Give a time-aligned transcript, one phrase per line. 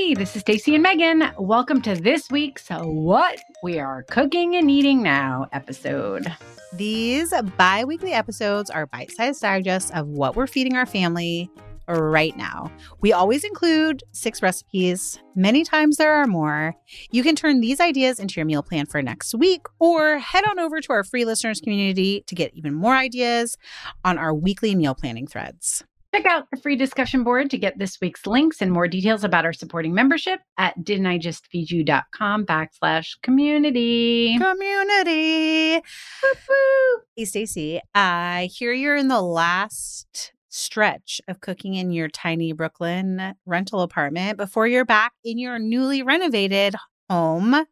[0.00, 1.30] Hey, this is Stacy and Megan.
[1.36, 6.26] Welcome to this week's What We Are Cooking and Eating Now episode.
[6.72, 11.50] These bi weekly episodes are bite sized digests of what we're feeding our family
[11.86, 12.72] right now.
[13.02, 15.20] We always include six recipes.
[15.34, 16.74] Many times there are more.
[17.10, 20.58] You can turn these ideas into your meal plan for next week or head on
[20.58, 23.58] over to our free listeners community to get even more ideas
[24.02, 25.84] on our weekly meal planning threads.
[26.12, 29.44] Check out the free discussion board to get this week's links and more details about
[29.44, 34.36] our supporting membership at didn'tijustfeedyou.com backslash community.
[34.36, 35.74] Community.
[35.74, 37.00] Woo-hoo.
[37.14, 43.36] Hey, Stacy, I hear you're in the last stretch of cooking in your tiny Brooklyn
[43.46, 46.74] rental apartment before you're back in your newly renovated
[47.08, 47.66] home.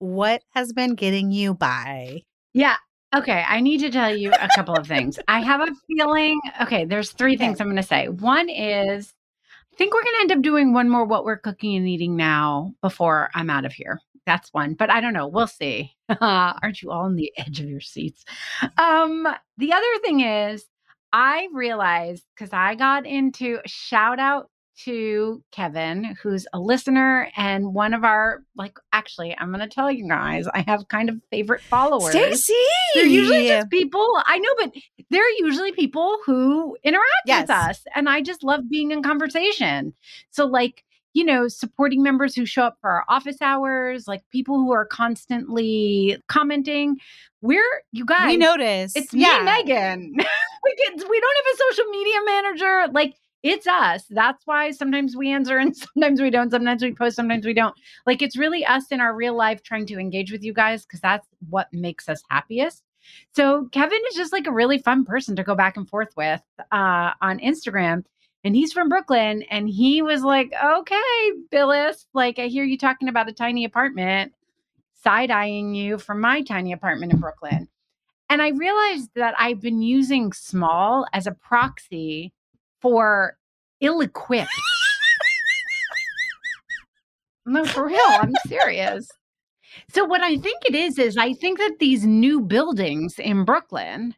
[0.00, 2.22] What has been getting you by?
[2.54, 2.76] Yeah,
[3.16, 5.18] Okay, I need to tell you a couple of things.
[5.28, 7.38] I have a feeling, okay, there's three okay.
[7.38, 8.08] things I'm going to say.
[8.08, 9.14] One is
[9.72, 12.16] I think we're going to end up doing one more what we're cooking and eating
[12.16, 14.00] now before I'm out of here.
[14.26, 15.26] That's one, but I don't know.
[15.26, 15.96] We'll see.
[16.20, 18.26] Aren't you all on the edge of your seats?
[18.76, 20.66] Um, the other thing is
[21.12, 24.50] I realized because I got into shout out
[24.84, 28.78] to Kevin, who's a listener and one of our like.
[28.92, 32.10] Actually, I'm going to tell you guys, I have kind of favorite followers.
[32.10, 32.54] Stacy,
[32.94, 34.72] they're usually just people I know, but
[35.10, 37.42] they're usually people who interact yes.
[37.42, 39.94] with us, and I just love being in conversation.
[40.30, 40.84] So, like,
[41.14, 44.84] you know, supporting members who show up for our office hours, like people who are
[44.84, 46.96] constantly commenting.
[47.40, 48.28] We're you guys.
[48.28, 49.38] We notice it's yeah.
[49.38, 50.12] me, Megan.
[50.64, 52.92] we, get, we don't have a social media manager.
[52.92, 54.04] Like it's us.
[54.10, 56.50] That's why sometimes we answer and sometimes we don't.
[56.50, 57.74] Sometimes we post, sometimes we don't.
[58.06, 61.00] Like it's really us in our real life trying to engage with you guys because
[61.00, 62.82] that's what makes us happiest.
[63.34, 66.42] So Kevin is just like a really fun person to go back and forth with
[66.72, 68.04] uh, on Instagram.
[68.44, 69.42] And he's from Brooklyn.
[69.50, 74.32] And he was like, okay, Billis, like I hear you talking about a tiny apartment,
[75.02, 77.68] side eyeing you from my tiny apartment in Brooklyn.
[78.30, 82.32] And I realized that I've been using small as a proxy
[82.80, 83.36] for
[83.80, 84.50] ill equipped.
[87.46, 87.98] no, for real.
[88.08, 89.08] I'm serious.
[89.90, 94.14] So, what I think it is, is I think that these new buildings in Brooklyn,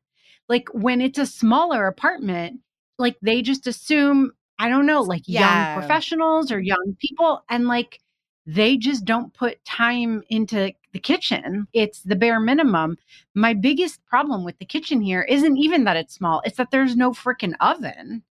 [0.48, 2.60] like when it's a smaller apartment,
[2.98, 5.74] like they just assume, I don't know, like yeah.
[5.74, 7.44] young professionals or young people.
[7.48, 8.00] And like
[8.46, 11.66] they just don't put time into the kitchen.
[11.72, 12.96] It's the bare minimum.
[13.34, 16.96] My biggest problem with the kitchen here isn't even that it's small, it's that there's
[16.96, 18.22] no freaking oven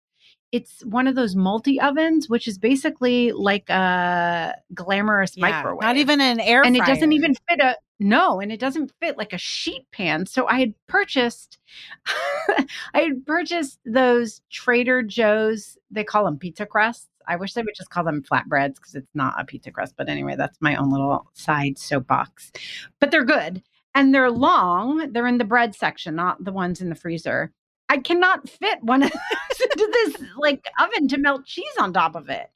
[0.52, 5.82] it's one of those multi ovens, which is basically like a glamorous yeah, microwave.
[5.82, 6.90] Not even an air And fryer.
[6.90, 10.26] it doesn't even fit a no, and it doesn't fit like a sheet pan.
[10.26, 11.58] So I had purchased
[12.08, 12.66] I
[13.02, 17.08] had purchased those Trader Joe's, they call them pizza crusts.
[17.28, 19.94] I wish they would just call them flatbreads because it's not a pizza crust.
[19.98, 22.52] But anyway, that's my own little side soapbox.
[23.00, 23.62] But they're good.
[23.94, 25.12] And they're long.
[25.12, 27.52] They're in the bread section, not the ones in the freezer.
[27.88, 29.12] I cannot fit one of
[29.76, 32.50] this like oven to melt cheese on top of it.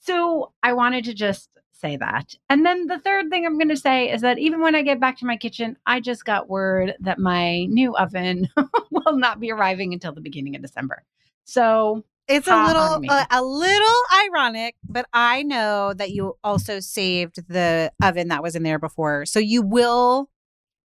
[0.00, 2.34] So I wanted to just say that.
[2.48, 5.00] And then the third thing I'm going to say is that even when I get
[5.00, 8.48] back to my kitchen, I just got word that my new oven
[8.90, 11.04] will not be arriving until the beginning of December.
[11.44, 17.48] So it's a little uh, a little ironic, but I know that you also saved
[17.48, 19.26] the oven that was in there before.
[19.26, 20.28] So you will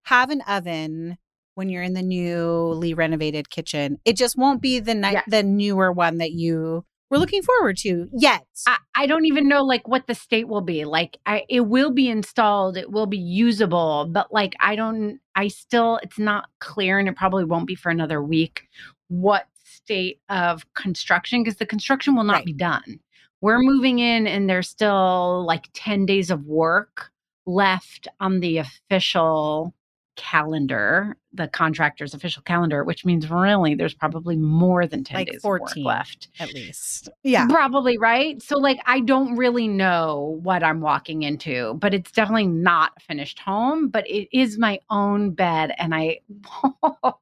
[0.04, 1.18] have an oven
[1.54, 3.98] when you're in the newly renovated kitchen.
[4.04, 7.20] It just won't be the ni- the newer one that you were mm.
[7.20, 8.46] looking forward to yet.
[8.66, 10.84] I, I, don't even know like what the state will be.
[10.84, 15.48] Like I, it will be installed, it will be usable, but like I don't I
[15.48, 18.68] still it's not clear and it probably won't be for another week
[19.08, 22.44] what state of construction because the construction will not right.
[22.46, 23.00] be done.
[23.40, 27.10] We're moving in and there's still like 10 days of work
[27.44, 29.74] left on the official
[30.16, 35.36] calendar, the contractor's official calendar, which means really there's probably more than 10 Like days
[35.38, 35.84] of work 14.
[35.84, 36.28] left.
[36.38, 37.08] At least.
[37.22, 37.46] Yeah.
[37.46, 38.40] Probably, right?
[38.42, 43.00] So, like, I don't really know what I'm walking into, but it's definitely not a
[43.00, 45.72] finished home, but it is my own bed.
[45.78, 46.18] And I,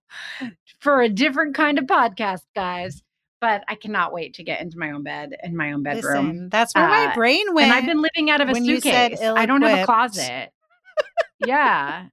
[0.80, 3.02] for a different kind of podcast, guys,
[3.40, 6.26] but I cannot wait to get into my own bed in my own bedroom.
[6.28, 7.66] Listen, that's where my Uh, brain went.
[7.70, 9.26] and I've been living out of a when you said suitcase.
[9.26, 10.50] I don't have a closet.
[11.46, 12.06] yeah.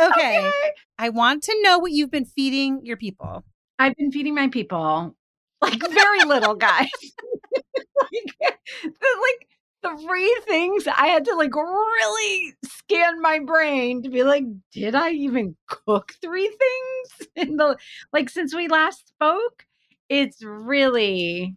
[0.00, 0.50] Okay.
[0.98, 3.44] I want to know what you've been feeding your people.
[3.78, 5.14] I've been feeding my people
[5.60, 6.88] like very little, guys.
[8.12, 8.90] like, the,
[9.82, 14.94] like three things I had to like really scan my brain to be like, did
[14.94, 17.76] I even cook three things in the
[18.12, 19.64] like since we last spoke?
[20.08, 21.56] It's really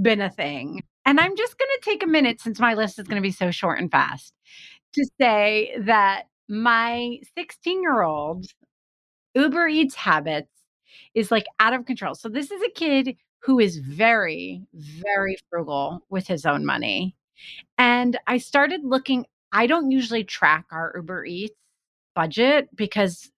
[0.00, 0.82] been a thing.
[1.06, 3.32] And I'm just going to take a minute since my list is going to be
[3.32, 4.32] so short and fast
[4.94, 8.46] to say that my 16 year old
[9.34, 10.50] Uber Eats habits
[11.14, 12.14] is like out of control.
[12.14, 17.14] So this is a kid who is very, very frugal with his own money.
[17.78, 21.54] And I started looking, I don't usually track our Uber Eats
[22.14, 23.30] budget because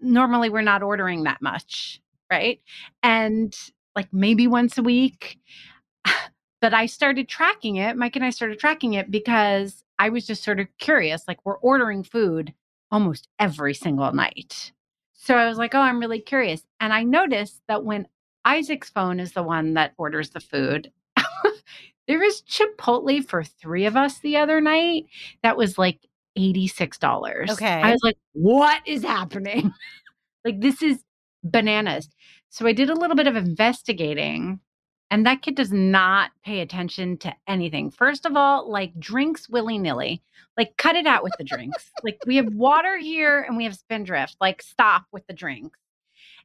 [0.00, 2.00] normally we're not ordering that much,
[2.30, 2.60] right?
[3.02, 3.54] And
[3.94, 5.38] like maybe once a week.
[6.60, 7.94] But I started tracking it.
[7.94, 11.26] Mike and I started tracking it because I was just sort of curious.
[11.28, 12.54] Like, we're ordering food
[12.90, 14.72] almost every single night.
[15.12, 16.62] So I was like, oh, I'm really curious.
[16.80, 18.06] And I noticed that when
[18.44, 20.92] Isaac's phone is the one that orders the food,
[22.06, 25.06] there was Chipotle for three of us the other night.
[25.42, 26.00] That was like
[26.38, 27.50] $86.
[27.50, 27.66] Okay.
[27.66, 29.72] I was like, what is happening?
[30.44, 31.02] like, this is
[31.42, 32.08] bananas.
[32.50, 34.60] So I did a little bit of investigating,
[35.14, 37.88] and that kid does not pay attention to anything.
[37.88, 40.20] First of all, like drinks willy nilly,
[40.58, 41.92] like cut it out with the drinks.
[42.02, 44.34] like we have water here and we have Spindrift.
[44.40, 45.78] Like stop with the drinks.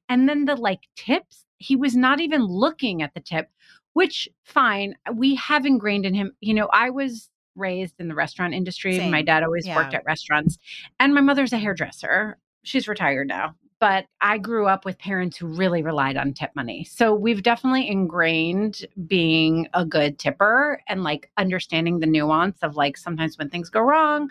[0.07, 3.49] And then the like tips, he was not even looking at the tip,
[3.93, 4.95] which fine.
[5.15, 6.33] We have ingrained in him.
[6.39, 8.97] You know, I was raised in the restaurant industry.
[8.97, 9.09] Same.
[9.09, 10.59] My dad always worked at restaurants,
[10.99, 12.37] and my mother's a hairdresser.
[12.61, 16.83] She's retired now, but I grew up with parents who really relied on tip money.
[16.83, 22.97] So we've definitely ingrained being a good tipper and like understanding the nuance of like
[22.97, 24.29] sometimes when things go wrong,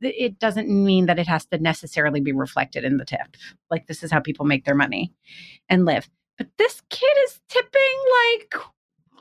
[0.00, 3.36] it doesn't mean that it has to necessarily be reflected in the tip.
[3.70, 5.12] Like this is how people make their money
[5.68, 6.08] and live.
[6.36, 7.80] But this kid is tipping
[8.28, 8.54] like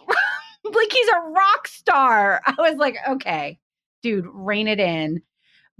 [0.75, 2.41] like he's a rock star.
[2.45, 3.59] I was like, okay,
[4.01, 5.21] dude, rein it in.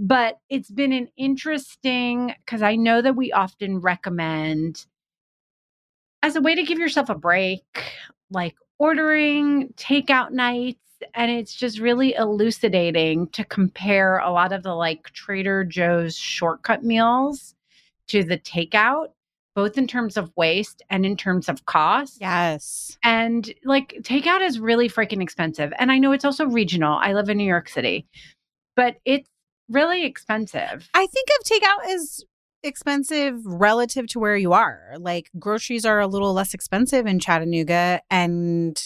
[0.02, 4.86] But it's been an interesting because I know that we often recommend
[6.24, 7.64] as a way to give yourself a break,
[8.32, 10.80] like ordering takeout nights.
[11.14, 16.84] And it's just really elucidating to compare a lot of the like Trader Joe's shortcut
[16.84, 17.56] meals
[18.08, 19.08] to the takeout,
[19.54, 22.20] both in terms of waste and in terms of cost.
[22.22, 22.98] Yes.
[23.04, 25.74] And like takeout is really freaking expensive.
[25.78, 26.98] And I know it's also regional.
[27.02, 28.08] I live in New York City,
[28.76, 29.30] but it's
[29.70, 30.90] really expensive.
[30.94, 32.24] I think of takeout as
[32.64, 34.96] expensive relative to where you are.
[34.98, 38.82] Like groceries are a little less expensive in Chattanooga and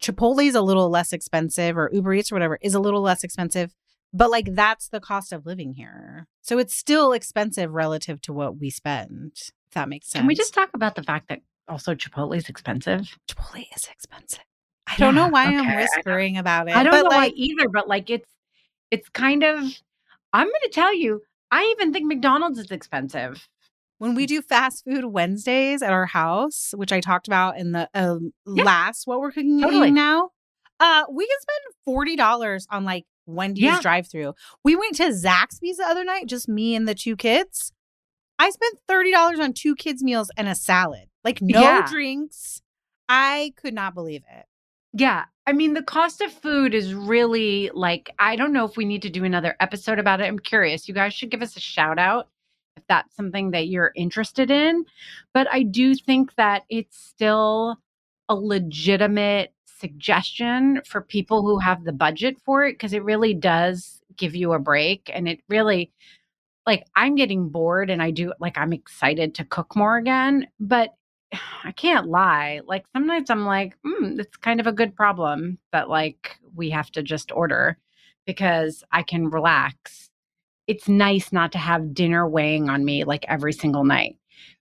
[0.00, 3.24] Chipotle is a little less expensive or Uber Eats or whatever is a little less
[3.24, 3.74] expensive.
[4.12, 6.26] But like that's the cost of living here.
[6.42, 9.32] So it's still expensive relative to what we spend.
[9.68, 10.20] If that makes sense.
[10.20, 13.16] Can we just talk about the fact that also Chipotle is expensive?
[13.28, 14.44] Chipotle is expensive.
[14.86, 16.76] I don't know why okay, I'm whispering about it.
[16.76, 18.28] I don't know like, why either, but like it's
[18.90, 19.64] it's kind of
[20.34, 23.48] I'm gonna tell you, I even think McDonald's is expensive.
[23.98, 27.88] when we do fast food Wednesdays at our house, which I talked about in the
[27.94, 28.64] um, Yeah.
[28.64, 29.92] last what we're cooking Totally.
[29.92, 30.30] now,
[30.80, 33.80] uh, we can spend forty dollars on like Wendy's Yeah.
[33.80, 34.34] drive-through.
[34.64, 37.72] We went to Zaxby's the other night, just me and the two kids.
[38.38, 41.86] I spent thirty dollars on two kids' meals and a salad, like no Yeah.
[41.88, 42.60] drinks.
[43.08, 44.46] I could not believe it.
[44.96, 45.24] Yeah.
[45.46, 49.02] I mean, the cost of food is really like, I don't know if we need
[49.02, 50.24] to do another episode about it.
[50.24, 50.88] I'm curious.
[50.88, 52.28] You guys should give us a shout out
[52.76, 54.84] if that's something that you're interested in.
[55.34, 57.76] But I do think that it's still
[58.28, 64.00] a legitimate suggestion for people who have the budget for it because it really does
[64.16, 65.10] give you a break.
[65.12, 65.92] And it really,
[66.66, 70.46] like, I'm getting bored and I do, like, I'm excited to cook more again.
[70.58, 70.94] But
[71.64, 72.60] I can't lie.
[72.66, 76.90] Like sometimes I'm like, hmm, it's kind of a good problem that like we have
[76.92, 77.78] to just order
[78.26, 80.10] because I can relax.
[80.66, 84.16] It's nice not to have dinner weighing on me like every single night.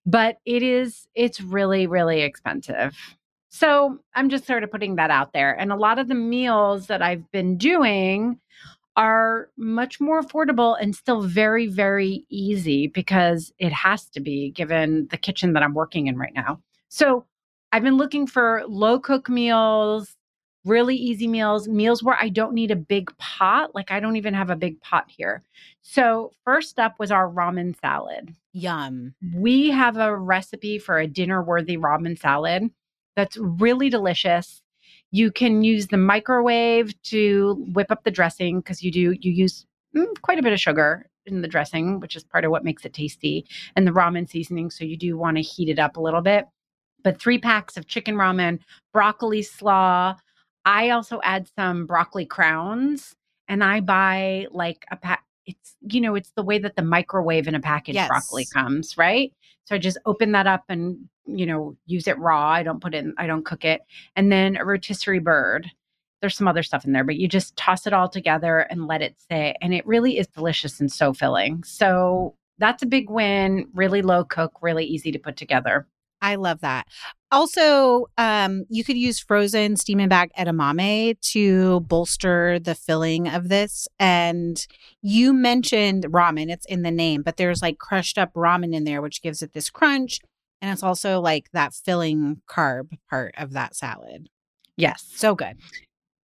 [0.06, 2.96] But it is it's really really expensive.
[3.50, 5.54] So, I'm just sort of putting that out there.
[5.60, 8.40] And a lot of the meals that I've been doing
[8.96, 15.08] are much more affordable and still very, very easy because it has to be given
[15.10, 16.62] the kitchen that I'm working in right now.
[16.90, 17.26] So
[17.72, 20.16] I've been looking for low cook meals,
[20.66, 23.74] really easy meals, meals where I don't need a big pot.
[23.74, 25.42] Like I don't even have a big pot here.
[25.82, 28.34] So, first up was our ramen salad.
[28.54, 29.16] Yum.
[29.36, 32.70] We have a recipe for a dinner worthy ramen salad
[33.16, 34.63] that's really delicious.
[35.14, 39.64] You can use the microwave to whip up the dressing because you do you use
[39.96, 42.84] mm, quite a bit of sugar in the dressing, which is part of what makes
[42.84, 44.72] it tasty, and the ramen seasoning.
[44.72, 46.48] So you do want to heat it up a little bit.
[47.04, 48.58] But three packs of chicken ramen,
[48.92, 50.16] broccoli slaw.
[50.66, 53.14] I also add some broccoli crowns,
[53.48, 55.24] and I buy like a pack.
[55.46, 58.08] It's you know it's the way that the microwave in a package Yes.
[58.08, 59.34] broccoli comes, right?
[59.66, 62.50] So I just open that up and you know use it raw.
[62.50, 63.82] I don't put it in, I don't cook it.
[64.16, 65.70] And then a rotisserie bird.
[66.22, 69.02] There's some other stuff in there, but you just toss it all together and let
[69.02, 69.58] it sit.
[69.62, 71.64] And it really is delicious and so filling.
[71.66, 73.68] So that's a big win.
[73.74, 75.86] Really low cook, really easy to put together.
[76.22, 76.88] I love that.
[77.34, 83.50] Also, um, you could use frozen steam and bag edamame to bolster the filling of
[83.50, 83.88] this.
[84.00, 84.64] And
[85.02, 89.02] you mentioned ramen, it's in the name, but there's like crushed up ramen in there,
[89.02, 90.20] which gives it this crunch.
[90.62, 94.30] And it's also like that filling carb part of that salad.
[94.78, 95.04] Yes.
[95.16, 95.58] So good.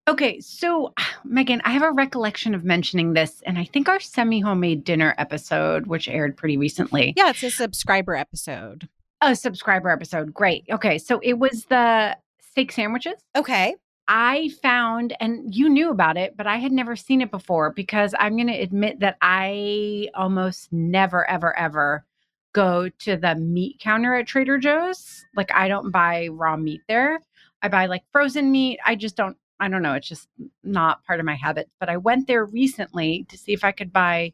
[0.07, 4.41] Okay, so Megan, I have a recollection of mentioning this, and I think our semi
[4.41, 8.87] homemade dinner episode, which aired pretty recently, Yeah, it's a subscriber episode.
[9.21, 10.33] A subscriber episode.
[10.33, 10.65] Great.
[10.71, 13.21] Okay, so it was the steak sandwiches.
[13.35, 13.75] Okay.
[14.11, 18.15] I found, and you knew about it, but I had never seen it before because
[18.17, 22.05] I'm going to admit that I almost never, ever, ever
[22.53, 25.23] go to the meat counter at Trader Joe's.
[25.35, 27.19] Like, I don't buy raw meat there.
[27.61, 28.79] I buy like frozen meat.
[28.83, 29.93] I just don't, I don't know.
[29.93, 30.27] It's just
[30.63, 31.69] not part of my habit.
[31.79, 34.33] But I went there recently to see if I could buy,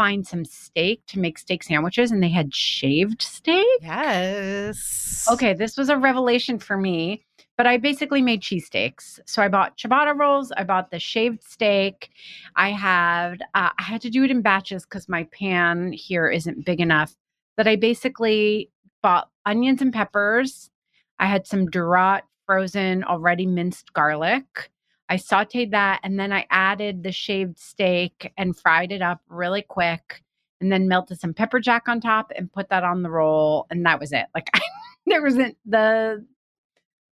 [0.00, 3.66] find some steak to make steak sandwiches, and they had shaved steak.
[3.82, 5.28] Yes.
[5.30, 7.22] Okay, this was a revelation for me,
[7.58, 9.20] but I basically made cheesesteaks.
[9.26, 12.08] So I bought ciabatta rolls, I bought the shaved steak.
[12.56, 16.64] I had uh, I had to do it in batches cuz my pan here isn't
[16.64, 17.14] big enough.
[17.58, 18.70] That I basically
[19.02, 20.70] bought onions and peppers.
[21.18, 24.70] I had some Dorot frozen already minced garlic.
[25.10, 29.62] I sauteed that and then I added the shaved steak and fried it up really
[29.62, 30.22] quick
[30.60, 33.84] and then melted some pepper jack on top and put that on the roll and
[33.84, 34.26] that was it.
[34.36, 34.48] Like
[35.06, 36.24] there wasn't the,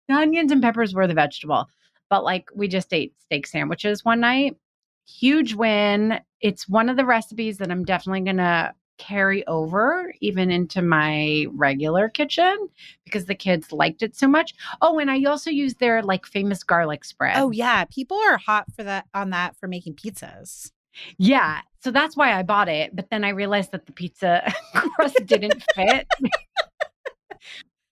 [0.08, 1.68] the onions and peppers were the vegetable,
[2.08, 4.56] but like we just ate steak sandwiches one night.
[5.08, 6.20] Huge win.
[6.39, 11.46] It's one of the recipes that I'm definitely going to carry over even into my
[11.51, 12.70] regular kitchen
[13.06, 14.54] because the kids liked it so much.
[14.82, 17.38] Oh, and I also use their like famous garlic spread.
[17.38, 20.72] Oh yeah, people are hot for that on that for making pizzas.
[21.18, 21.62] Yeah.
[21.84, 22.96] So that's why I bought it.
[22.96, 24.51] But then I realized that the pizza
[24.96, 26.08] crust didn't fit.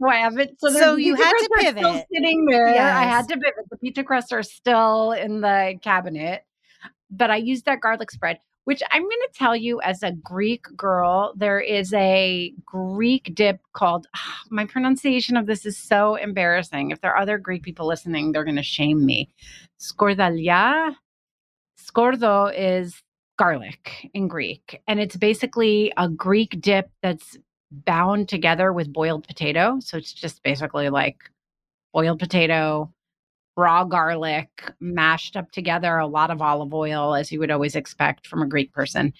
[0.02, 0.60] so I haven't.
[0.60, 2.06] So, So you had to are still pivot.
[2.12, 2.68] sitting there.
[2.68, 3.66] I had to pivot.
[3.70, 6.46] The pizza crusts are still in the cabinet.
[7.12, 10.66] But I used that garlic spread, which I'm going to tell you as a Greek
[10.76, 14.08] girl, there is a Greek dip called,
[14.50, 16.92] my pronunciation of this is so embarrassing.
[16.92, 19.30] If there are other Greek people listening, they're going to shame me.
[19.80, 20.96] Skordalia.
[21.80, 23.02] Skordo is
[23.38, 24.82] garlic in Greek.
[24.88, 27.38] And it's basically a Greek dip that's
[27.72, 29.78] bound together with boiled potato.
[29.80, 31.18] So it's just basically like
[31.94, 32.92] boiled potato,
[33.58, 38.28] raw garlic, mashed up together, a lot of olive oil, as you would always expect
[38.28, 39.14] from a Greek person.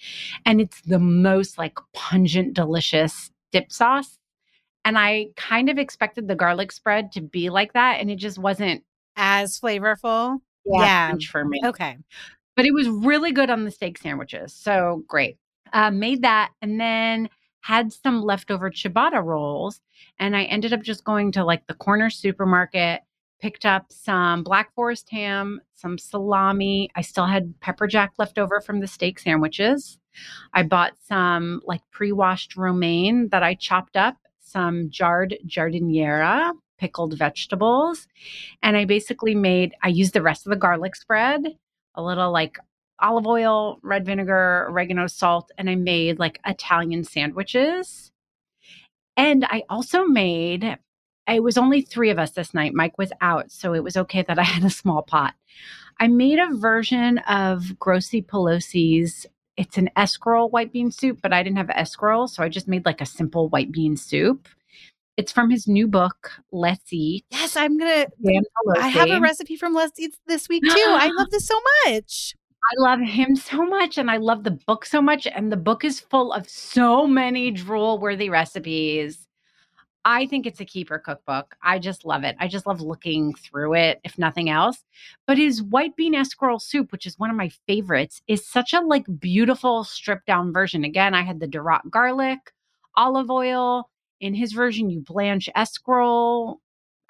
[0.44, 4.18] And it's the most like pungent, delicious dip sauce.
[4.84, 8.00] And I kind of expected the garlic spread to be like that.
[8.00, 8.84] And it just wasn't
[9.16, 10.38] As flavorful.
[10.64, 11.14] Yeah.
[11.30, 11.96] for me Okay.
[12.56, 14.52] but it was really good on the steak sandwiches.
[14.52, 15.38] So great.
[15.72, 17.28] Uh, made that and then
[17.60, 19.80] had some leftover ciabatta rolls.
[20.18, 23.02] And I ended up just going to like the corner supermarket,
[23.40, 26.90] picked up some Black Forest ham, some salami.
[26.94, 29.98] I still had pepper jack left over from the steak sandwiches.
[30.54, 37.18] I bought some like pre washed romaine that I chopped up, some jarred giardiniera, pickled
[37.18, 38.06] vegetables.
[38.62, 41.56] And I basically made, I used the rest of the garlic spread
[41.96, 42.58] a little like
[43.00, 48.12] olive oil, red vinegar, oregano, salt, and I made like Italian sandwiches.
[49.16, 50.78] And I also made,
[51.28, 52.74] it was only three of us this night.
[52.74, 55.34] Mike was out, so it was okay that I had a small pot.
[55.98, 59.26] I made a version of Grossy Pelosi's.
[59.56, 62.84] It's an escarole white bean soup, but I didn't have escarole, so I just made
[62.84, 64.48] like a simple white bean soup.
[65.16, 67.24] It's from his new book, Let's Eat.
[67.30, 68.06] Yes, I'm gonna.
[68.78, 70.70] I have a recipe from Let's Eat this week too.
[70.76, 72.34] I love this so much.
[72.66, 75.26] I love him so much and I love the book so much.
[75.26, 79.25] And the book is full of so many drool worthy recipes.
[80.08, 81.56] I think it's a keeper cookbook.
[81.64, 82.36] I just love it.
[82.38, 84.84] I just love looking through it, if nothing else.
[85.26, 88.80] But his white bean escarole soup, which is one of my favorites, is such a
[88.80, 90.84] like beautiful stripped down version.
[90.84, 92.52] Again, I had the Dorot garlic,
[92.94, 93.90] olive oil.
[94.20, 96.58] In his version, you blanch escarole.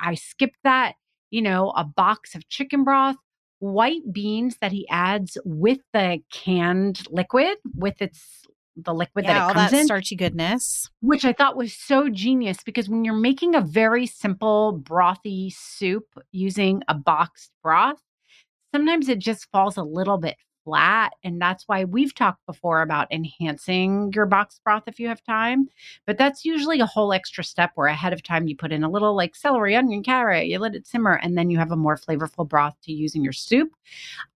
[0.00, 0.94] I skipped that.
[1.30, 3.16] You know, a box of chicken broth,
[3.58, 8.46] white beans that he adds with the canned liquid, with its
[8.76, 10.90] the liquid yeah, that it all comes that in starchy goodness.
[11.00, 16.06] which I thought was so genius because when you're making a very simple brothy soup
[16.32, 18.02] using a boxed broth,
[18.74, 21.12] sometimes it just falls a little bit flat.
[21.22, 25.68] And that's why we've talked before about enhancing your boxed broth if you have time.
[26.06, 28.90] But that's usually a whole extra step where ahead of time you put in a
[28.90, 31.96] little like celery, onion, carrot, you let it simmer, and then you have a more
[31.96, 33.70] flavorful broth to use in your soup.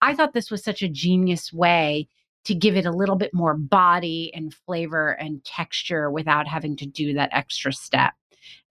[0.01, 2.07] I thought this was such a genius way
[2.45, 6.87] to give it a little bit more body and flavor and texture without having to
[6.87, 8.15] do that extra step.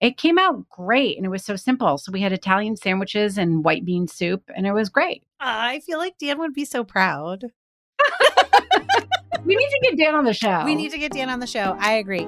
[0.01, 1.97] It came out great and it was so simple.
[1.97, 5.23] So we had Italian sandwiches and white bean soup and it was great.
[5.39, 7.45] I feel like Dan would be so proud.
[9.45, 10.63] We need to get Dan on the show.
[10.65, 11.75] We need to get Dan on the show.
[11.79, 12.27] I agree.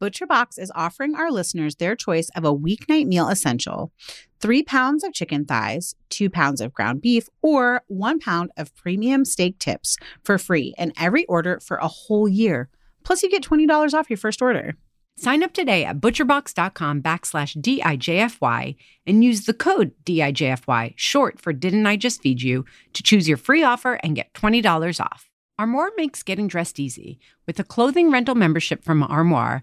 [0.00, 3.92] ButcherBox is offering our listeners their choice of a weeknight meal essential
[4.40, 9.24] three pounds of chicken thighs, two pounds of ground beef, or one pound of premium
[9.24, 12.68] steak tips for free in every order for a whole year.
[13.04, 14.74] Plus, you get $20 off your first order.
[15.16, 21.86] Sign up today at butcherbox.com backslash DIJFY and use the code DIJFY, short for Didn't
[21.86, 25.30] I Just Feed You, to choose your free offer and get $20 off.
[25.58, 27.18] Armoire makes getting dressed easy.
[27.46, 29.62] With a clothing rental membership from Armoire,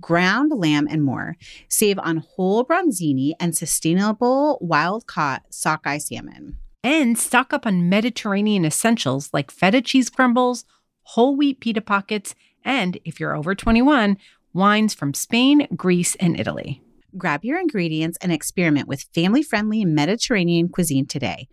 [0.00, 1.36] ground lamb, and more.
[1.68, 6.58] Save on whole bronzini and sustainable wild caught sockeye salmon.
[6.82, 10.64] And stock up on Mediterranean essentials like feta cheese crumbles,
[11.02, 14.16] whole wheat pita pockets, and if you're over 21,
[14.52, 16.82] wines from Spain, Greece, and Italy.
[17.16, 21.48] Grab your ingredients and experiment with family friendly Mediterranean cuisine today.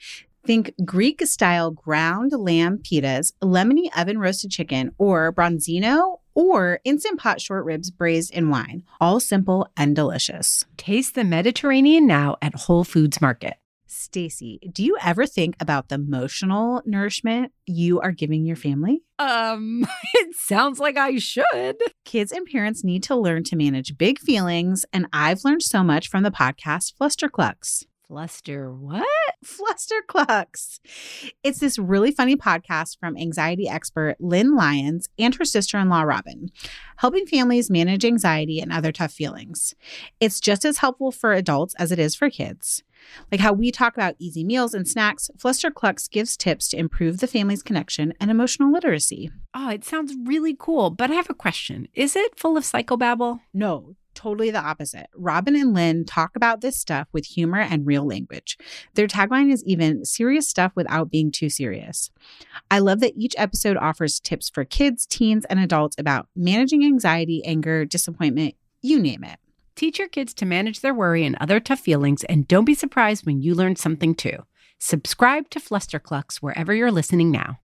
[0.46, 7.42] Think Greek style ground lamb pitas, lemony oven roasted chicken, or bronzino or instant pot
[7.42, 8.84] short ribs braised in wine.
[9.00, 10.66] All simple and delicious.
[10.78, 13.56] Taste the Mediterranean now at Whole Foods Market.
[13.86, 19.04] Stacy, do you ever think about the emotional nourishment you are giving your family?
[19.20, 21.78] Um, it sounds like I should.
[22.04, 26.10] Kids and parents need to learn to manage big feelings, and I've learned so much
[26.10, 27.86] from the podcast Flusterclux.
[28.08, 29.08] Fluster what?
[29.46, 30.80] Flusterclux.
[31.42, 36.02] It's this really funny podcast from anxiety expert Lynn Lyons and her sister in law,
[36.02, 36.52] Robin,
[36.98, 39.74] helping families manage anxiety and other tough feelings.
[40.20, 42.84] It's just as helpful for adults as it is for kids.
[43.32, 47.28] Like how we talk about easy meals and snacks, Flusterclux gives tips to improve the
[47.28, 49.32] family's connection and emotional literacy.
[49.54, 51.88] Oh, it sounds really cool, but I have a question.
[51.94, 53.40] Is it full of psychobabble?
[53.54, 55.08] No, totally the opposite.
[55.16, 58.58] Robin and Lynn talk about this stuff with humor and real language.
[58.94, 62.12] Their tagline is even serious stuff without being too serious.
[62.72, 67.44] I love that each episode offers tips for kids, teens, and adults about managing anxiety,
[67.46, 69.40] anger, disappointment, you name it.
[69.76, 73.26] Teach your kids to manage their worry and other tough feelings, and don't be surprised
[73.26, 74.38] when you learn something too.
[74.80, 77.60] Subscribe to Flusterclux wherever you're listening now.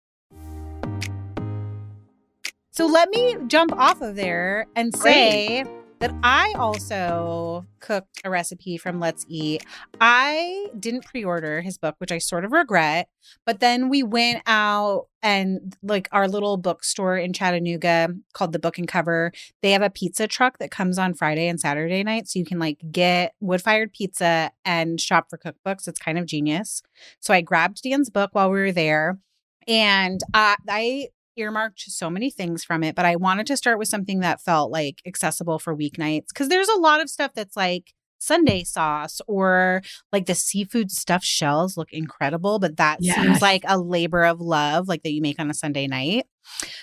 [2.70, 5.64] So let me jump off of there and say
[5.98, 9.64] that I also cooked a recipe from Let's Eat.
[10.00, 13.08] I didn't pre order his book, which I sort of regret.
[13.44, 18.78] But then we went out and like our little bookstore in Chattanooga called the Book
[18.78, 19.32] and Cover,
[19.62, 22.28] they have a pizza truck that comes on Friday and Saturday night.
[22.28, 25.88] So you can like get wood fired pizza and shop for cookbooks.
[25.88, 26.82] It's kind of genius.
[27.20, 29.18] So I grabbed Dan's book while we were there.
[29.66, 33.88] And uh, I earmarked so many things from it, but I wanted to start with
[33.88, 37.92] something that felt like accessible for weeknights because there's a lot of stuff that's like
[38.18, 43.16] Sunday sauce or like the seafood stuffed shells look incredible, but that yes.
[43.16, 46.26] seems like a labor of love, like that you make on a Sunday night.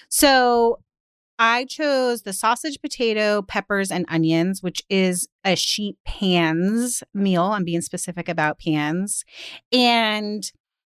[0.09, 0.79] So
[1.39, 7.43] I chose the sausage, potato, peppers, and onions, which is a sheet pans meal.
[7.45, 9.25] I'm being specific about pans.
[9.71, 10.49] And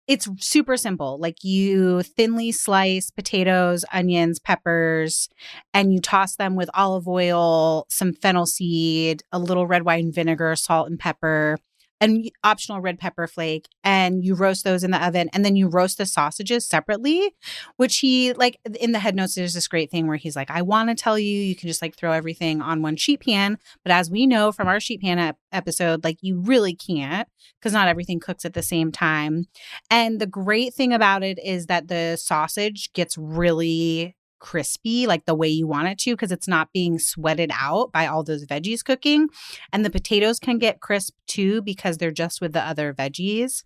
[0.09, 1.19] it's super simple.
[1.19, 5.29] Like you thinly slice potatoes, onions, peppers,
[5.71, 10.55] and you toss them with olive oil, some fennel seed, a little red wine vinegar,
[10.55, 11.59] salt, and pepper
[12.01, 15.67] and optional red pepper flake and you roast those in the oven and then you
[15.67, 17.35] roast the sausages separately
[17.77, 20.61] which he like in the head notes there's this great thing where he's like i
[20.61, 23.91] want to tell you you can just like throw everything on one sheet pan but
[23.91, 27.27] as we know from our sheet pan ep- episode like you really can't
[27.59, 29.47] because not everything cooks at the same time.
[29.89, 35.35] And the great thing about it is that the sausage gets really crispy like the
[35.35, 38.83] way you want it to because it's not being sweated out by all those veggies
[38.83, 39.27] cooking.
[39.71, 43.63] And the potatoes can get crisp too because they're just with the other veggies.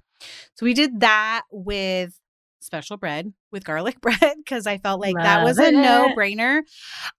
[0.56, 2.20] So we did that with
[2.64, 6.62] special bread with garlic bread because I felt like Love that was a no brainer.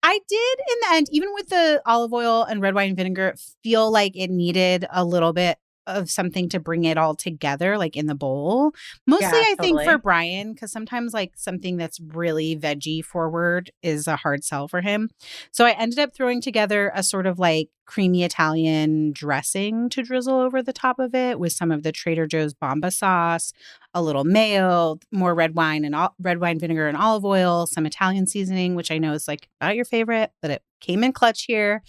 [0.02, 3.90] I did in the end, even with the olive oil and red wine vinegar, feel
[3.90, 8.06] like it needed a little bit of something to bring it all together, like in
[8.06, 8.72] the bowl.
[9.06, 9.84] Mostly, yeah, I totally.
[9.84, 14.68] think for Brian, because sometimes like something that's really veggie forward is a hard sell
[14.68, 15.10] for him.
[15.50, 20.40] So I ended up throwing together a sort of like creamy Italian dressing to drizzle
[20.40, 23.52] over the top of it with some of the Trader Joe's Bomba sauce,
[23.92, 27.86] a little mayo, more red wine and all, red wine vinegar and olive oil, some
[27.86, 31.44] Italian seasoning, which I know is like not your favorite, but it came in clutch
[31.44, 31.82] here.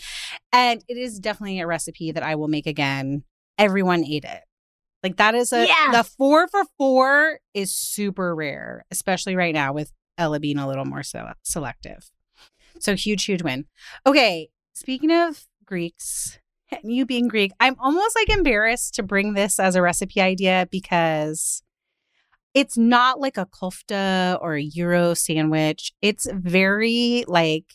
[0.51, 3.23] And it is definitely a recipe that I will make again
[3.57, 4.41] everyone ate it.
[5.03, 5.95] Like that is a yes.
[5.95, 10.85] the four for four is super rare, especially right now with Ella being a little
[10.85, 12.09] more so selective.
[12.79, 13.65] So huge, huge win.
[14.05, 16.39] Okay, speaking of Greeks
[16.71, 20.67] and you being Greek, I'm almost like embarrassed to bring this as a recipe idea
[20.71, 21.61] because
[22.53, 25.93] it's not like a kofta or a gyro sandwich.
[26.01, 27.65] It's very like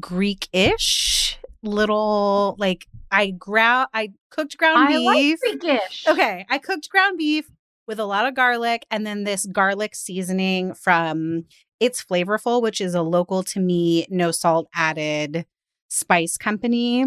[0.00, 5.38] Greek-ish little like I ground I cooked ground I beef.
[5.46, 7.48] Like okay, I cooked ground beef
[7.86, 11.44] with a lot of garlic and then this garlic seasoning from
[11.78, 15.46] It's Flavorful, which is a local to me, no salt added
[15.88, 17.04] spice company.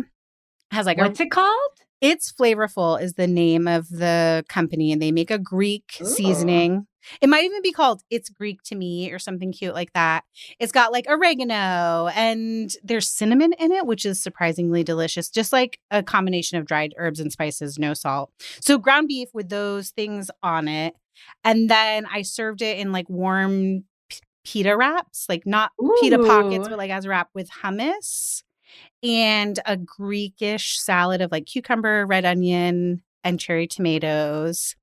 [0.72, 1.72] Has like what's a, it called?
[2.00, 6.06] It's Flavorful is the name of the company, and they make a Greek Ooh.
[6.06, 6.88] seasoning.
[7.22, 10.24] It might even be called It's Greek to Me or something cute like that.
[10.60, 15.80] It's got like oregano and there's cinnamon in it, which is surprisingly delicious, just like
[15.92, 18.32] a combination of dried herbs and spices, no salt.
[18.62, 20.96] So ground beef with those things on it.
[21.44, 23.86] And then I served it in like warm
[24.44, 25.96] pita wraps, like not Ooh.
[26.00, 28.44] pita pockets, but like as a wrap with hummus
[29.04, 34.76] and a Greekish salad of like cucumber, red onion, and cherry tomatoes.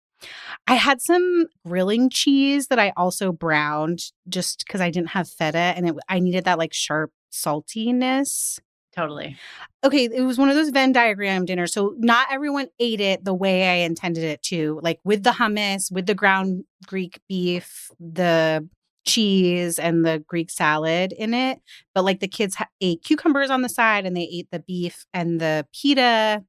[0.67, 5.59] I had some grilling cheese that I also browned just because I didn't have feta
[5.59, 8.59] and it, I needed that like sharp saltiness.
[8.95, 9.37] Totally.
[9.83, 11.73] Okay, it was one of those Venn diagram dinners.
[11.73, 15.91] So not everyone ate it the way I intended it to, like with the hummus,
[15.91, 18.69] with the ground Greek beef, the
[19.05, 21.61] cheese and the Greek salad in it.
[21.93, 25.05] But like the kids ha- ate cucumbers on the side and they ate the beef
[25.13, 26.45] and the pita.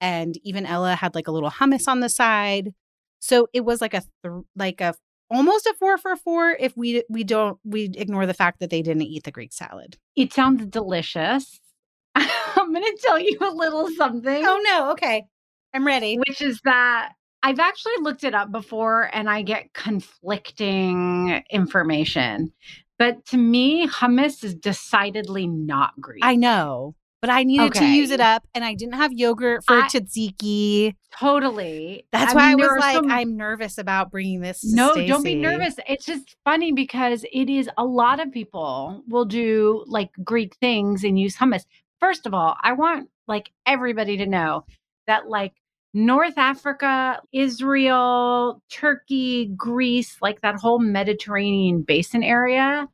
[0.00, 2.72] And even Ella had like a little hummus on the side.
[3.20, 4.94] So it was like a th- like a
[5.30, 8.82] almost a four for four if we we don't we ignore the fact that they
[8.82, 9.96] didn't eat the Greek salad.
[10.16, 11.60] It sounds delicious.
[12.14, 14.44] I'm going to tell you a little oh, something.
[14.44, 15.24] Oh no, okay.
[15.72, 16.16] I'm ready.
[16.16, 22.52] Which is that I've actually looked it up before and I get conflicting information.
[22.98, 26.22] But to me, hummus is decidedly not Greek.
[26.22, 29.76] I know, but I needed to use it up and I didn't have yogurt for
[29.76, 30.94] I- tzatziki.
[31.18, 32.06] totally.
[32.12, 34.64] That's I why I mean, there was like, some- I'm nervous about bringing this.
[34.64, 35.74] No, don't be nervous.
[35.88, 41.04] It's just funny because it is a lot of people will do like Greek things
[41.04, 41.64] and use hummus.
[42.00, 44.64] First of all, I want like everybody to know
[45.06, 45.52] that like
[45.92, 52.88] North Africa, Israel, Turkey, Greece, like that whole Mediterranean basin area,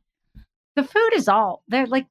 [0.75, 2.07] the food is all they're like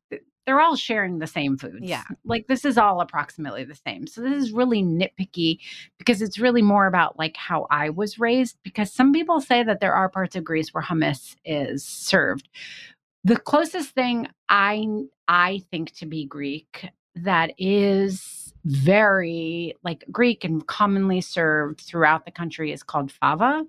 [0.47, 1.83] they're all sharing the same foods.
[1.83, 2.05] Yeah.
[2.25, 4.07] Like this is all approximately the same.
[4.07, 5.59] So this is really nitpicky
[5.99, 9.81] because it's really more about like how I was raised because some people say that
[9.81, 12.49] there are parts of Greece where hummus is served.
[13.25, 14.87] The closest thing I
[15.27, 22.31] I think to be Greek that is very like Greek and commonly served throughout the
[22.31, 23.65] country is called fava,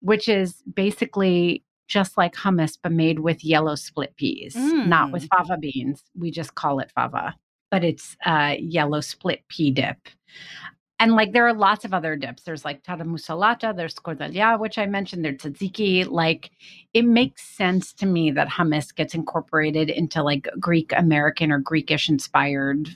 [0.00, 4.54] which is basically just like hummus but made with yellow split peas,
[4.88, 6.02] not with fava beans.
[6.16, 7.34] We just call it fava,
[7.70, 9.98] but it's uh, yellow split pea dip.
[11.00, 12.42] And like there are lots of other dips.
[12.44, 16.06] There's like taramosalata, there's scordalia, which I mentioned, there's tzatziki.
[16.08, 16.50] Like
[16.94, 22.08] it makes sense to me that hummus gets incorporated into like Greek American or Greekish
[22.08, 22.88] inspired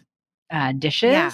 [0.50, 1.12] uh, dishes.
[1.12, 1.33] Yeah.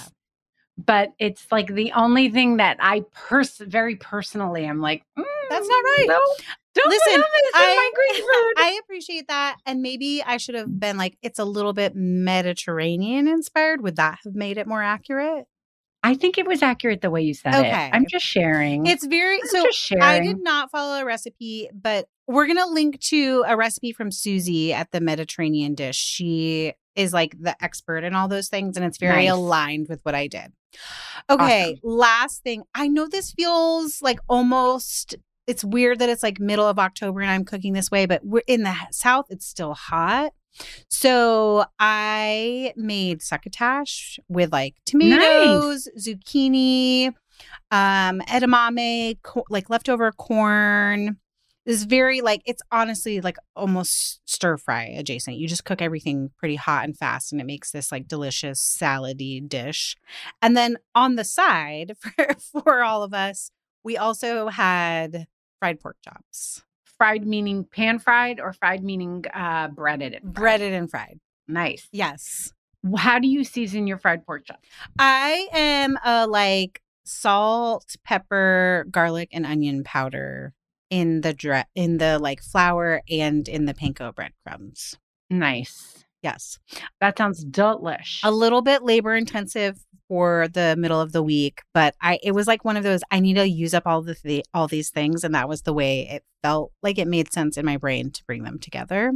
[0.78, 5.02] But it's like the only thing that I pers- very personally I'm like,
[5.50, 6.06] That's not right.
[6.08, 6.20] "Mm, No,
[6.86, 8.54] Oh don't Listen, hummus in I- my Greek food.
[8.56, 9.56] I appreciate that.
[9.66, 13.82] And maybe I should have been like, it's a little bit Mediterranean inspired.
[13.82, 15.44] Would that have made it more accurate?
[16.02, 17.68] I think it was accurate the way you said Okay.
[17.86, 17.90] it.
[17.94, 18.86] I'm just sharing.
[18.86, 20.02] It's very I'm so just sharing.
[20.02, 24.10] I did not follow a recipe, but we're going to link to a recipe from
[24.10, 25.96] Suzy at the Mediterranean dish.
[25.98, 29.32] She is like the expert in all those things, and it's very Nice.
[29.34, 30.52] aligned with what I did.
[31.28, 32.62] Okay, last thing.
[32.74, 35.16] I know this feels like almost.
[35.50, 38.42] It's weird that it's like middle of October and I'm cooking this way, but we're
[38.46, 39.26] in the South.
[39.30, 40.32] It's still hot.
[40.88, 47.08] So I made succotash with like tomatoes, zucchini,
[47.72, 51.16] um, edamame, co- like leftover corn.
[51.66, 55.36] This very like it's honestly like almost stir fry adjacent.
[55.36, 59.46] You just cook everything pretty hot and fast, and it makes this like delicious salady
[59.46, 59.96] dish.
[60.40, 63.50] And then on the side for for all of us,
[63.82, 65.26] we also had
[65.60, 70.34] fried pork chops, fried meaning pan fried or fried meaning uh, breaded and fried?
[70.34, 71.20] breaded and fried.
[71.46, 71.88] Nice.
[71.92, 72.52] Yes,
[72.96, 74.68] How do you season your fried pork chops?
[74.98, 80.54] I am a like salt, pepper, garlic, and onion powder
[80.90, 84.96] in the dre- in the like flour and in the panko breadcrumbs.
[85.28, 85.99] Nice.
[86.22, 86.58] Yes.
[87.00, 88.20] That sounds delish.
[88.22, 89.78] a little bit labor intensive
[90.08, 93.20] for the middle of the week, but I it was like one of those I
[93.20, 96.08] need to use up all the th- all these things and that was the way
[96.08, 99.12] it felt like it made sense in my brain to bring them together.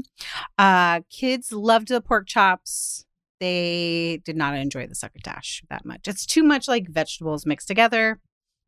[0.56, 3.04] Uh kids loved the pork chops.
[3.40, 6.06] They did not enjoy the succotash that much.
[6.06, 8.20] It's too much like vegetables mixed together,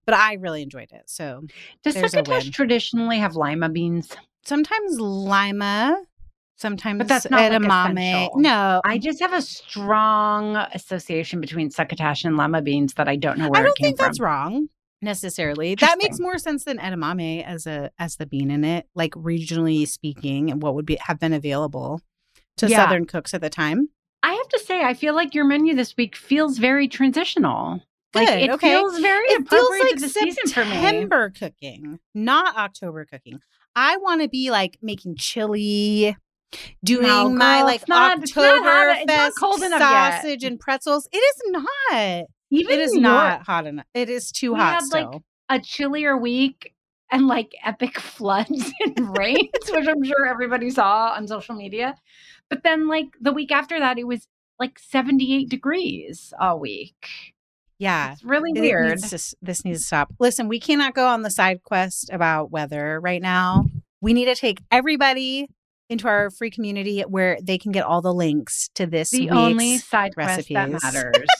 [0.04, 1.04] but I really enjoyed it.
[1.06, 1.44] So,
[1.84, 4.14] Does succotash traditionally have lima beans?
[4.44, 5.96] sometimes lima,
[6.56, 7.92] sometimes but that's not, like, edamame.
[7.92, 8.40] essential.
[8.40, 13.38] no, I just have a strong association between succotash and lima beans that I don't
[13.38, 14.26] know where I don't think that's from.
[14.26, 14.68] wrong
[15.02, 15.74] necessarily.
[15.76, 19.86] That makes more sense than edamame as a as the bean in it, like regionally
[19.86, 22.00] speaking, and what would be have been available
[22.58, 22.84] to Yeah.
[22.84, 23.88] Southern cooks at the time.
[24.22, 27.82] I have to say, I feel like your menu this week feels very transitional.
[28.14, 28.70] Like Good, it okay.
[28.70, 30.70] feels very It feels appropriate like to the season for me.
[30.70, 33.40] September cooking, not October cooking.
[33.76, 36.16] I want to be like making chili,
[36.84, 40.20] doing No, my girl, like not- it's not hot- it's cold enough yet.
[40.22, 41.08] sausage and pretzels.
[41.12, 42.24] It is not.
[42.50, 43.86] Even It is York, not hot enough.
[43.94, 44.82] It is too hot.
[44.82, 46.72] We hot had, like, a chillier week
[47.10, 51.96] and like epic floods and rains, which I'm sure everybody saw on social media.
[52.48, 54.28] But then, like the week after that, it was
[54.60, 56.94] like 78 degrees all week.
[57.78, 58.12] Yeah.
[58.12, 58.88] It's really It weird.
[58.90, 60.14] needs to this needs to stop.
[60.18, 63.66] Listen, we cannot go on the side quest about weather right now.
[64.00, 65.48] We need to take everybody
[65.88, 69.32] into our free community where they can get all the links to this the week's
[69.32, 70.82] only side quest that recipes.
[70.82, 71.26] matters.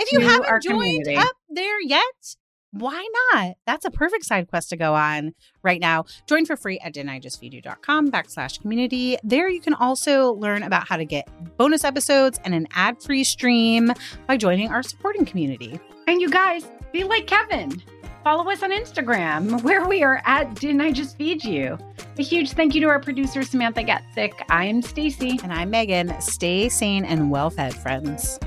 [0.00, 1.16] If you haven't joined community.
[1.16, 2.36] up there yet,
[2.70, 3.54] why not?
[3.66, 5.32] That's a perfect side quest to go on
[5.64, 6.04] right now.
[6.28, 9.16] Join for free at didn'tijustfeedyou.com backslash community.
[9.24, 13.92] There you can also learn about how to get bonus episodes and an ad-free stream
[14.28, 15.80] by joining our supporting community.
[16.06, 17.82] and you guys, be like Kevin.
[18.24, 21.78] Follow us on Instagram where we are at Didn't I Just Feed You?
[22.18, 24.32] A huge thank you to our producer, Samantha Gatzik.
[24.50, 25.38] I'm Stacy.
[25.42, 26.20] And I'm Megan.
[26.20, 28.38] Stay sane and well-fed, friends.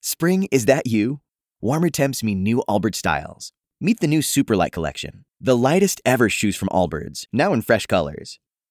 [0.00, 1.20] Spring, is that you?
[1.60, 3.52] Warmer temps mean new Allbirds styles.
[3.80, 8.38] Meet the new Superlight collection, the lightest ever shoes from Allbirds, now in fresh colors.